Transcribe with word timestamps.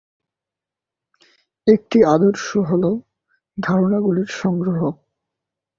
একটি 1.67 1.97
আদর্শ 2.05 2.47
হ'ল 2.69 2.83
ধারণাগুলির 3.57 4.29
সংগ্রহ। 4.41 4.79